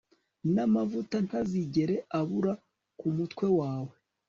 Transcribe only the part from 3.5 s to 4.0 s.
wawe